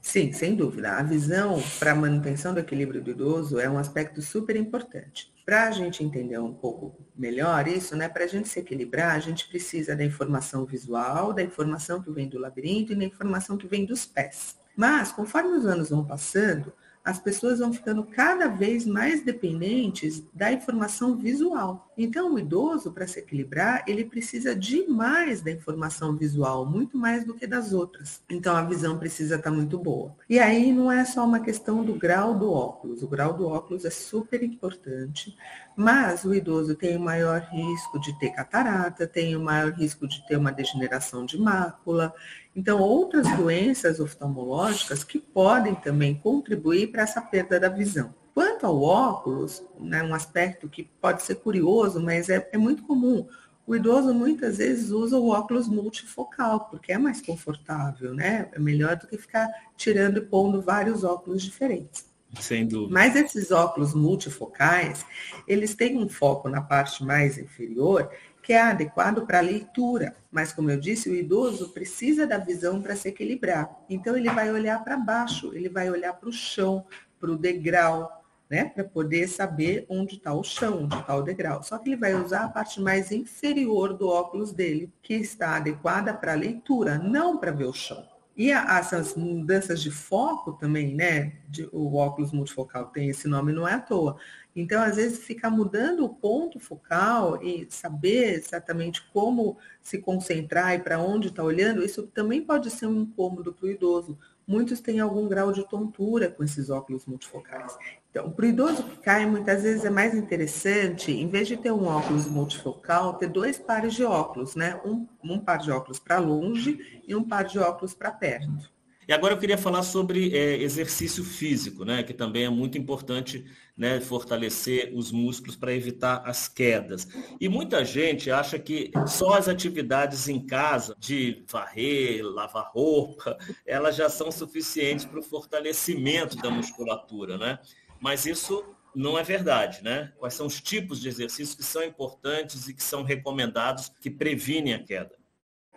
Sim, 0.00 0.32
sem 0.32 0.54
dúvida. 0.54 0.92
A 0.96 1.02
visão 1.02 1.62
para 1.78 1.92
a 1.92 1.94
manutenção 1.94 2.54
do 2.54 2.60
equilíbrio 2.60 3.02
do 3.02 3.10
idoso 3.10 3.58
é 3.58 3.68
um 3.68 3.78
aspecto 3.78 4.22
super 4.22 4.56
importante. 4.56 5.32
Para 5.44 5.68
a 5.68 5.70
gente 5.70 6.02
entender 6.02 6.38
um 6.38 6.54
pouco 6.54 6.96
melhor 7.14 7.68
isso, 7.68 7.94
né, 7.96 8.08
para 8.08 8.24
a 8.24 8.26
gente 8.26 8.48
se 8.48 8.58
equilibrar, 8.60 9.14
a 9.14 9.18
gente 9.18 9.48
precisa 9.48 9.94
da 9.94 10.04
informação 10.04 10.64
visual, 10.64 11.32
da 11.32 11.42
informação 11.42 12.02
que 12.02 12.10
vem 12.10 12.28
do 12.28 12.38
labirinto 12.38 12.92
e 12.92 12.96
da 12.96 13.04
informação 13.04 13.56
que 13.58 13.66
vem 13.66 13.84
dos 13.84 14.06
pés. 14.06 14.56
Mas, 14.76 15.12
conforme 15.12 15.50
os 15.58 15.66
anos 15.66 15.90
vão 15.90 16.04
passando, 16.04 16.72
as 17.04 17.18
pessoas 17.18 17.58
vão 17.58 17.72
ficando 17.72 18.04
cada 18.04 18.48
vez 18.48 18.84
mais 18.84 19.22
dependentes 19.22 20.22
da 20.34 20.52
informação 20.52 21.16
visual. 21.16 21.90
Então, 21.96 22.34
o 22.34 22.38
idoso, 22.38 22.92
para 22.92 23.06
se 23.06 23.18
equilibrar, 23.18 23.84
ele 23.86 24.04
precisa 24.04 24.54
demais 24.54 25.40
da 25.40 25.50
informação 25.50 26.16
visual, 26.16 26.64
muito 26.64 26.96
mais 26.96 27.24
do 27.24 27.34
que 27.34 27.46
das 27.46 27.72
outras. 27.72 28.22
Então, 28.28 28.56
a 28.56 28.62
visão 28.62 28.98
precisa 28.98 29.36
estar 29.36 29.50
tá 29.50 29.54
muito 29.54 29.78
boa. 29.78 30.14
E 30.28 30.38
aí 30.38 30.72
não 30.72 30.90
é 30.90 31.04
só 31.04 31.24
uma 31.24 31.40
questão 31.40 31.84
do 31.84 31.94
grau 31.94 32.38
do 32.38 32.50
óculos. 32.50 33.02
O 33.02 33.08
grau 33.08 33.34
do 33.34 33.46
óculos 33.46 33.84
é 33.84 33.90
super 33.90 34.42
importante, 34.42 35.36
mas 35.76 36.24
o 36.24 36.34
idoso 36.34 36.74
tem 36.74 36.96
o 36.96 37.00
maior 37.00 37.40
risco 37.50 37.98
de 38.00 38.18
ter 38.18 38.30
catarata, 38.30 39.06
tem 39.06 39.36
o 39.36 39.40
maior 39.40 39.72
risco 39.72 40.06
de 40.06 40.26
ter 40.26 40.36
uma 40.36 40.52
degeneração 40.52 41.24
de 41.24 41.38
mácula. 41.38 42.14
Então, 42.54 42.80
outras 42.80 43.26
doenças 43.36 44.00
oftalmológicas 44.00 45.04
que 45.04 45.18
podem 45.18 45.74
também 45.74 46.14
contribuir 46.14 46.88
para 46.90 47.02
essa 47.02 47.20
perda 47.20 47.60
da 47.60 47.68
visão. 47.68 48.12
Quanto 48.34 48.66
ao 48.66 48.82
óculos, 48.82 49.62
né, 49.78 50.02
um 50.02 50.14
aspecto 50.14 50.68
que 50.68 50.84
pode 51.00 51.22
ser 51.22 51.36
curioso, 51.36 52.00
mas 52.00 52.28
é, 52.28 52.48
é 52.52 52.58
muito 52.58 52.82
comum. 52.84 53.26
O 53.66 53.76
idoso 53.76 54.12
muitas 54.12 54.58
vezes 54.58 54.90
usa 54.90 55.16
o 55.16 55.28
óculos 55.28 55.68
multifocal, 55.68 56.68
porque 56.68 56.92
é 56.92 56.98
mais 56.98 57.20
confortável, 57.20 58.12
né? 58.12 58.48
É 58.52 58.58
melhor 58.58 58.96
do 58.96 59.06
que 59.06 59.16
ficar 59.16 59.48
tirando 59.76 60.16
e 60.16 60.22
pondo 60.22 60.60
vários 60.60 61.04
óculos 61.04 61.42
diferentes. 61.42 62.10
Sem 62.38 62.66
dúvida. 62.66 62.92
Mas 62.92 63.16
esses 63.16 63.50
óculos 63.50 63.94
multifocais, 63.94 65.04
eles 65.46 65.74
têm 65.74 65.98
um 65.98 66.08
foco 66.08 66.48
na 66.48 66.60
parte 66.60 67.04
mais 67.04 67.38
inferior 67.38 68.10
que 68.42 68.52
é 68.52 68.60
adequado 68.60 69.26
para 69.26 69.40
leitura. 69.40 70.16
Mas, 70.30 70.52
como 70.52 70.70
eu 70.70 70.78
disse, 70.78 71.10
o 71.10 71.14
idoso 71.14 71.70
precisa 71.70 72.26
da 72.26 72.38
visão 72.38 72.80
para 72.80 72.96
se 72.96 73.08
equilibrar. 73.08 73.70
Então, 73.88 74.16
ele 74.16 74.30
vai 74.30 74.50
olhar 74.50 74.82
para 74.82 74.96
baixo, 74.96 75.52
ele 75.54 75.68
vai 75.68 75.90
olhar 75.90 76.12
para 76.14 76.28
o 76.28 76.32
chão, 76.32 76.84
para 77.18 77.30
o 77.30 77.36
degrau, 77.36 78.22
né? 78.48 78.64
Para 78.64 78.82
poder 78.82 79.28
saber 79.28 79.86
onde 79.88 80.16
está 80.16 80.34
o 80.34 80.42
chão, 80.42 80.84
onde 80.84 80.96
está 80.96 81.14
o 81.14 81.22
degrau. 81.22 81.62
Só 81.62 81.78
que 81.78 81.88
ele 81.88 81.96
vai 81.96 82.14
usar 82.14 82.44
a 82.44 82.48
parte 82.48 82.80
mais 82.80 83.12
inferior 83.12 83.94
do 83.94 84.08
óculos 84.08 84.52
dele, 84.52 84.92
que 85.00 85.14
está 85.14 85.56
adequada 85.56 86.12
para 86.12 86.34
leitura, 86.34 86.98
não 86.98 87.38
para 87.38 87.52
ver 87.52 87.66
o 87.66 87.72
chão. 87.72 88.09
E 88.36 88.52
a, 88.52 88.78
essas 88.78 89.14
mudanças 89.14 89.82
de 89.82 89.90
foco 89.90 90.52
também, 90.54 90.94
né? 90.94 91.32
De, 91.48 91.68
o 91.72 91.96
óculos 91.96 92.32
multifocal 92.32 92.86
tem 92.86 93.08
esse 93.08 93.28
nome, 93.28 93.52
não 93.52 93.66
é 93.68 93.74
à 93.74 93.80
toa. 93.80 94.16
Então, 94.54 94.82
às 94.82 94.96
vezes, 94.96 95.24
ficar 95.24 95.50
mudando 95.50 96.04
o 96.04 96.08
ponto 96.08 96.58
focal 96.58 97.42
e 97.42 97.66
saber 97.70 98.34
exatamente 98.34 99.02
como 99.12 99.58
se 99.80 99.98
concentrar 99.98 100.74
e 100.74 100.80
para 100.80 100.98
onde 100.98 101.28
está 101.28 101.42
olhando, 101.42 101.84
isso 101.84 102.06
também 102.08 102.42
pode 102.42 102.70
ser 102.70 102.86
um 102.86 103.02
incômodo 103.02 103.52
para 103.52 103.66
o 103.66 103.70
idoso. 103.70 104.18
Muitos 104.50 104.80
têm 104.80 104.98
algum 104.98 105.28
grau 105.28 105.52
de 105.52 105.62
tontura 105.62 106.28
com 106.28 106.42
esses 106.42 106.70
óculos 106.70 107.06
multifocais. 107.06 107.78
Então, 108.10 108.32
para 108.32 108.44
o 108.44 108.48
idoso 108.48 108.82
que 108.82 108.96
cai, 108.96 109.24
muitas 109.24 109.62
vezes 109.62 109.84
é 109.84 109.90
mais 109.90 110.12
interessante, 110.12 111.12
em 111.12 111.28
vez 111.28 111.46
de 111.46 111.56
ter 111.56 111.70
um 111.70 111.86
óculos 111.86 112.26
multifocal, 112.26 113.14
ter 113.14 113.28
dois 113.28 113.60
pares 113.60 113.94
de 113.94 114.02
óculos, 114.02 114.56
né? 114.56 114.80
Um, 114.84 115.06
um 115.22 115.38
par 115.38 115.58
de 115.58 115.70
óculos 115.70 116.00
para 116.00 116.18
longe 116.18 117.00
e 117.06 117.14
um 117.14 117.22
par 117.22 117.44
de 117.44 117.60
óculos 117.60 117.94
para 117.94 118.10
perto. 118.10 118.68
E 119.10 119.12
agora 119.12 119.34
eu 119.34 119.38
queria 119.38 119.58
falar 119.58 119.82
sobre 119.82 120.32
é, 120.36 120.62
exercício 120.62 121.24
físico, 121.24 121.84
né, 121.84 122.00
que 122.04 122.14
também 122.14 122.44
é 122.44 122.48
muito 122.48 122.78
importante 122.78 123.44
né, 123.76 124.00
fortalecer 124.00 124.92
os 124.94 125.10
músculos 125.10 125.56
para 125.56 125.74
evitar 125.74 126.22
as 126.24 126.46
quedas. 126.46 127.08
E 127.40 127.48
muita 127.48 127.84
gente 127.84 128.30
acha 128.30 128.56
que 128.56 128.92
só 129.08 129.32
as 129.32 129.48
atividades 129.48 130.28
em 130.28 130.46
casa, 130.46 130.94
de 130.96 131.42
varrer, 131.50 132.24
lavar 132.24 132.70
roupa, 132.72 133.36
elas 133.66 133.96
já 133.96 134.08
são 134.08 134.30
suficientes 134.30 135.04
para 135.04 135.18
o 135.18 135.24
fortalecimento 135.24 136.36
da 136.36 136.48
musculatura, 136.48 137.36
né? 137.36 137.58
Mas 138.00 138.26
isso 138.26 138.64
não 138.94 139.18
é 139.18 139.24
verdade, 139.24 139.82
né? 139.82 140.12
Quais 140.20 140.34
são 140.34 140.46
os 140.46 140.60
tipos 140.60 141.00
de 141.00 141.08
exercícios 141.08 141.56
que 141.56 141.64
são 141.64 141.82
importantes 141.82 142.68
e 142.68 142.74
que 142.74 142.82
são 142.84 143.02
recomendados 143.02 143.90
que 144.00 144.08
previnem 144.08 144.74
a 144.74 144.78
queda? 144.78 145.19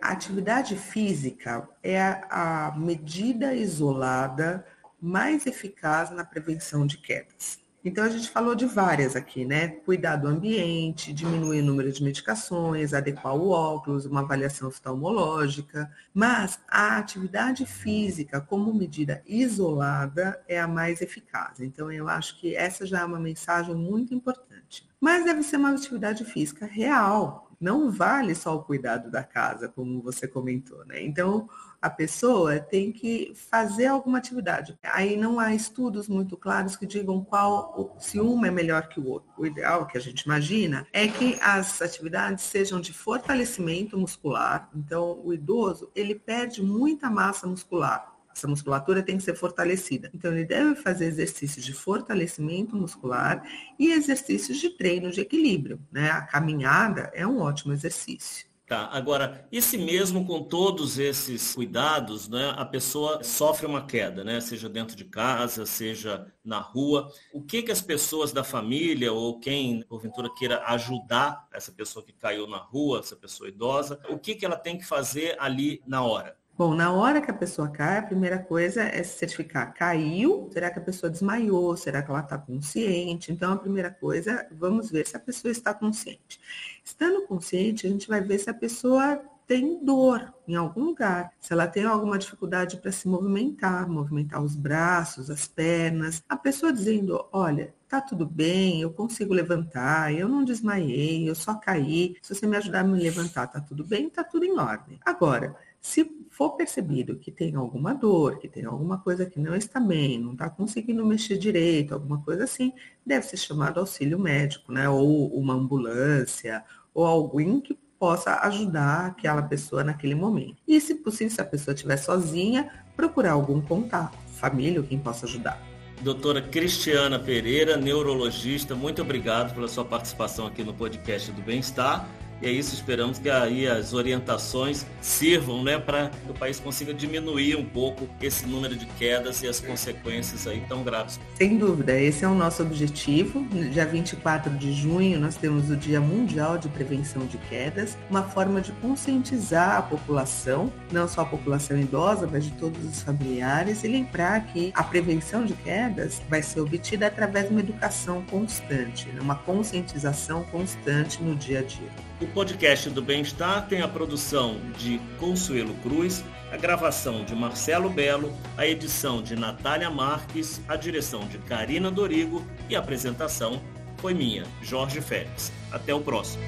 A 0.04 0.10
atividade 0.10 0.76
física 0.76 1.66
é 1.82 1.98
a 2.28 2.74
medida 2.76 3.54
isolada 3.54 4.62
mais 5.00 5.46
eficaz 5.46 6.10
na 6.10 6.22
prevenção 6.22 6.86
de 6.86 6.98
quedas. 6.98 7.58
Então, 7.82 8.04
a 8.04 8.10
gente 8.10 8.28
falou 8.28 8.54
de 8.54 8.66
várias 8.66 9.16
aqui, 9.16 9.46
né? 9.46 9.68
Cuidar 9.68 10.16
do 10.16 10.28
ambiente, 10.28 11.10
diminuir 11.10 11.62
o 11.62 11.64
número 11.64 11.90
de 11.90 12.04
medicações, 12.04 12.92
adequar 12.92 13.34
o 13.34 13.48
óculos, 13.48 14.04
uma 14.04 14.20
avaliação 14.20 14.68
oftalmológica. 14.68 15.90
Mas 16.12 16.58
a 16.68 16.98
atividade 16.98 17.64
física, 17.64 18.42
como 18.42 18.74
medida 18.74 19.22
isolada, 19.26 20.38
é 20.46 20.60
a 20.60 20.68
mais 20.68 21.00
eficaz. 21.00 21.60
Então, 21.60 21.90
eu 21.90 22.10
acho 22.10 22.38
que 22.38 22.54
essa 22.54 22.84
já 22.84 23.00
é 23.00 23.04
uma 23.06 23.18
mensagem 23.18 23.74
muito 23.74 24.14
importante. 24.14 24.86
Mas 25.00 25.24
deve 25.24 25.42
ser 25.42 25.56
uma 25.56 25.70
atividade 25.70 26.26
física 26.26 26.66
real. 26.66 27.43
Não 27.64 27.90
vale 27.90 28.34
só 28.34 28.54
o 28.54 28.62
cuidado 28.62 29.10
da 29.10 29.24
casa, 29.24 29.70
como 29.70 30.02
você 30.02 30.28
comentou, 30.28 30.84
né? 30.84 31.02
Então, 31.02 31.48
a 31.80 31.88
pessoa 31.88 32.60
tem 32.60 32.92
que 32.92 33.32
fazer 33.34 33.86
alguma 33.86 34.18
atividade. 34.18 34.78
Aí 34.82 35.16
não 35.16 35.40
há 35.40 35.54
estudos 35.54 36.06
muito 36.06 36.36
claros 36.36 36.76
que 36.76 36.84
digam 36.84 37.24
qual, 37.24 37.96
se 37.98 38.20
uma 38.20 38.48
é 38.48 38.50
melhor 38.50 38.86
que 38.88 39.00
o 39.00 39.08
outro. 39.08 39.30
O 39.38 39.46
ideal 39.46 39.86
que 39.86 39.96
a 39.96 40.00
gente 40.00 40.24
imagina 40.24 40.86
é 40.92 41.08
que 41.08 41.38
as 41.40 41.80
atividades 41.80 42.44
sejam 42.44 42.82
de 42.82 42.92
fortalecimento 42.92 43.96
muscular. 43.96 44.68
Então, 44.74 45.18
o 45.24 45.32
idoso, 45.32 45.90
ele 45.94 46.14
perde 46.14 46.62
muita 46.62 47.08
massa 47.08 47.46
muscular. 47.46 48.13
Essa 48.34 48.48
musculatura 48.48 49.02
tem 49.02 49.16
que 49.16 49.22
ser 49.22 49.34
fortalecida. 49.34 50.10
Então, 50.12 50.32
ele 50.32 50.44
deve 50.44 50.74
fazer 50.76 51.06
exercícios 51.06 51.64
de 51.64 51.72
fortalecimento 51.72 52.76
muscular 52.76 53.42
e 53.78 53.92
exercícios 53.92 54.58
de 54.58 54.70
treino 54.70 55.10
de 55.10 55.20
equilíbrio. 55.20 55.80
Né? 55.92 56.10
A 56.10 56.22
caminhada 56.22 57.10
é 57.14 57.26
um 57.26 57.40
ótimo 57.40 57.72
exercício. 57.72 58.46
Tá, 58.66 58.88
agora, 58.92 59.46
e 59.52 59.60
se 59.60 59.76
mesmo 59.76 60.24
com 60.24 60.42
todos 60.42 60.98
esses 60.98 61.54
cuidados, 61.54 62.30
né, 62.30 62.54
a 62.56 62.64
pessoa 62.64 63.22
sofre 63.22 63.66
uma 63.66 63.84
queda, 63.84 64.24
né, 64.24 64.40
seja 64.40 64.70
dentro 64.70 64.96
de 64.96 65.04
casa, 65.04 65.66
seja 65.66 66.32
na 66.42 66.60
rua, 66.60 67.12
o 67.30 67.42
que 67.42 67.62
que 67.62 67.70
as 67.70 67.82
pessoas 67.82 68.32
da 68.32 68.42
família 68.42 69.12
ou 69.12 69.38
quem, 69.38 69.82
porventura, 69.82 70.30
queira 70.34 70.64
ajudar 70.68 71.46
essa 71.52 71.70
pessoa 71.72 72.02
que 72.02 72.14
caiu 72.14 72.46
na 72.46 72.56
rua, 72.56 73.00
essa 73.00 73.14
pessoa 73.14 73.50
idosa, 73.50 74.00
o 74.08 74.18
que 74.18 74.34
que 74.34 74.46
ela 74.46 74.56
tem 74.56 74.78
que 74.78 74.86
fazer 74.86 75.36
ali 75.38 75.82
na 75.86 76.02
hora? 76.02 76.34
Bom, 76.56 76.72
na 76.72 76.92
hora 76.92 77.20
que 77.20 77.28
a 77.28 77.34
pessoa 77.34 77.68
cai, 77.68 77.98
a 77.98 78.02
primeira 78.02 78.38
coisa 78.38 78.84
é 78.84 79.02
se 79.02 79.18
certificar. 79.18 79.74
Caiu? 79.74 80.48
Será 80.52 80.70
que 80.70 80.78
a 80.78 80.82
pessoa 80.82 81.10
desmaiou? 81.10 81.76
Será 81.76 82.00
que 82.00 82.08
ela 82.08 82.20
está 82.20 82.38
consciente? 82.38 83.32
Então, 83.32 83.52
a 83.52 83.56
primeira 83.56 83.90
coisa, 83.90 84.46
vamos 84.52 84.88
ver 84.88 85.04
se 85.04 85.16
a 85.16 85.20
pessoa 85.20 85.50
está 85.50 85.74
consciente. 85.74 86.40
Estando 86.84 87.26
consciente, 87.26 87.88
a 87.88 87.90
gente 87.90 88.06
vai 88.06 88.20
ver 88.20 88.38
se 88.38 88.48
a 88.48 88.54
pessoa 88.54 89.20
tem 89.48 89.84
dor 89.84 90.32
em 90.46 90.54
algum 90.54 90.84
lugar, 90.84 91.32
se 91.40 91.52
ela 91.52 91.66
tem 91.66 91.84
alguma 91.84 92.18
dificuldade 92.18 92.76
para 92.76 92.92
se 92.92 93.08
movimentar, 93.08 93.88
movimentar 93.88 94.40
os 94.40 94.54
braços, 94.54 95.30
as 95.30 95.48
pernas. 95.48 96.22
A 96.28 96.36
pessoa 96.36 96.72
dizendo, 96.72 97.26
olha, 97.32 97.74
tá 97.88 98.00
tudo 98.00 98.24
bem, 98.24 98.80
eu 98.80 98.92
consigo 98.92 99.34
levantar, 99.34 100.14
eu 100.14 100.28
não 100.28 100.44
desmaiei, 100.44 101.28
eu 101.28 101.34
só 101.34 101.54
caí. 101.54 102.16
Se 102.22 102.34
você 102.34 102.46
me 102.46 102.56
ajudar 102.56 102.80
a 102.80 102.84
me 102.84 102.98
levantar, 102.98 103.48
tá 103.48 103.60
tudo 103.60 103.84
bem, 103.84 104.08
tá 104.08 104.22
tudo 104.22 104.44
em 104.44 104.58
ordem. 104.58 104.98
Agora, 105.04 105.54
se 105.84 106.10
for 106.30 106.52
percebido 106.52 107.18
que 107.18 107.30
tem 107.30 107.54
alguma 107.54 107.92
dor, 107.92 108.38
que 108.38 108.48
tem 108.48 108.64
alguma 108.64 108.96
coisa 108.96 109.26
que 109.26 109.38
não 109.38 109.54
está 109.54 109.78
bem, 109.78 110.18
não 110.18 110.32
está 110.32 110.48
conseguindo 110.48 111.04
mexer 111.04 111.36
direito, 111.36 111.92
alguma 111.92 112.22
coisa 112.22 112.44
assim, 112.44 112.72
deve 113.04 113.26
ser 113.26 113.36
chamado 113.36 113.78
auxílio 113.78 114.18
médico, 114.18 114.72
né? 114.72 114.88
Ou 114.88 115.28
uma 115.38 115.52
ambulância, 115.52 116.64
ou 116.94 117.04
alguém 117.04 117.60
que 117.60 117.78
possa 117.98 118.40
ajudar 118.46 119.08
aquela 119.08 119.42
pessoa 119.42 119.84
naquele 119.84 120.14
momento. 120.14 120.56
E 120.66 120.80
se 120.80 120.94
possível, 120.94 121.34
se 121.34 121.42
a 121.42 121.44
pessoa 121.44 121.74
estiver 121.74 121.98
sozinha, 121.98 122.70
procurar 122.96 123.32
algum 123.32 123.60
contato, 123.60 124.16
família 124.28 124.80
ou 124.80 124.86
quem 124.86 124.98
possa 124.98 125.26
ajudar. 125.26 125.60
Doutora 126.00 126.40
Cristiana 126.40 127.18
Pereira, 127.18 127.76
neurologista, 127.76 128.74
muito 128.74 129.02
obrigado 129.02 129.54
pela 129.54 129.68
sua 129.68 129.84
participação 129.84 130.46
aqui 130.46 130.64
no 130.64 130.72
podcast 130.72 131.30
do 131.30 131.42
Bem-Estar. 131.42 132.08
É 132.44 132.50
isso, 132.50 132.74
esperamos 132.74 133.18
que 133.18 133.30
aí 133.30 133.66
as 133.66 133.94
orientações 133.94 134.84
sirvam 135.00 135.64
né, 135.64 135.78
para 135.78 136.10
que 136.10 136.30
o 136.30 136.34
país 136.34 136.60
consiga 136.60 136.92
diminuir 136.92 137.56
um 137.56 137.64
pouco 137.64 138.06
esse 138.20 138.44
número 138.46 138.76
de 138.76 138.84
quedas 138.84 139.42
e 139.42 139.48
as 139.48 139.60
consequências 139.60 140.46
aí 140.46 140.62
tão 140.68 140.84
graves. 140.84 141.18
Sem 141.36 141.56
dúvida, 141.56 141.98
esse 141.98 142.22
é 142.22 142.28
o 142.28 142.34
nosso 142.34 142.62
objetivo. 142.62 143.42
Dia 143.72 143.86
24 143.86 144.58
de 144.58 144.74
junho, 144.74 145.18
nós 145.18 145.36
temos 145.36 145.70
o 145.70 145.76
Dia 145.76 146.02
Mundial 146.02 146.58
de 146.58 146.68
Prevenção 146.68 147.24
de 147.24 147.38
Quedas, 147.38 147.96
uma 148.10 148.24
forma 148.24 148.60
de 148.60 148.72
conscientizar 148.72 149.78
a 149.78 149.82
população, 149.82 150.70
não 150.92 151.08
só 151.08 151.22
a 151.22 151.24
população 151.26 151.80
idosa, 151.80 152.28
mas 152.30 152.44
de 152.44 152.50
todos 152.50 152.84
os 152.84 153.00
familiares, 153.00 153.84
e 153.84 153.88
lembrar 153.88 154.48
que 154.48 154.70
a 154.74 154.82
prevenção 154.82 155.46
de 155.46 155.54
quedas 155.54 156.20
vai 156.28 156.42
ser 156.42 156.60
obtida 156.60 157.06
através 157.06 157.46
de 157.46 157.52
uma 157.52 157.60
educação 157.60 158.22
constante, 158.30 159.08
né, 159.08 159.22
uma 159.22 159.36
conscientização 159.36 160.42
constante 160.44 161.22
no 161.22 161.34
dia 161.34 161.60
a 161.60 161.62
dia. 161.62 162.13
O 162.24 162.28
podcast 162.28 162.88
do 162.88 163.02
Bem-Estar 163.02 163.68
tem 163.68 163.82
a 163.82 163.86
produção 163.86 164.58
de 164.78 164.98
Consuelo 165.18 165.74
Cruz, 165.82 166.24
a 166.50 166.56
gravação 166.56 167.22
de 167.22 167.34
Marcelo 167.34 167.90
Belo, 167.90 168.32
a 168.56 168.66
edição 168.66 169.22
de 169.22 169.36
Natália 169.36 169.90
Marques, 169.90 170.62
a 170.66 170.74
direção 170.74 171.28
de 171.28 171.36
Karina 171.36 171.90
Dorigo 171.90 172.42
e 172.66 172.74
a 172.74 172.78
apresentação 172.78 173.60
foi 173.98 174.14
minha, 174.14 174.44
Jorge 174.62 175.02
Félix. 175.02 175.52
Até 175.70 175.92
o 175.92 176.00
próximo. 176.00 176.42